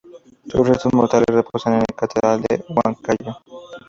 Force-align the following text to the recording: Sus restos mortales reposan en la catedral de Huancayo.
Sus 0.47 0.67
restos 0.67 0.91
mortales 0.95 1.27
reposan 1.27 1.73
en 1.73 1.79
la 1.81 1.95
catedral 1.95 2.41
de 2.41 2.65
Huancayo. 2.69 3.37